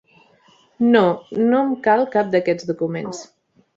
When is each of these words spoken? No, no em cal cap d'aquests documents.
No, 0.95 1.03
no 1.51 1.59
em 1.65 1.75
cal 1.89 2.07
cap 2.17 2.33
d'aquests 2.37 2.67
documents. 2.71 3.21